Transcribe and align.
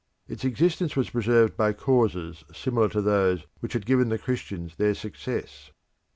Its 0.27 0.43
existence 0.43 0.95
was 0.95 1.11
preserved 1.11 1.55
by 1.55 1.71
causes 1.73 2.43
similar 2.51 2.89
to 2.89 3.03
those 3.03 3.45
which 3.59 3.73
had 3.73 3.85
given 3.85 4.09
the 4.09 4.17
Christians 4.17 4.77
their 4.77 4.95
success. 4.95 5.69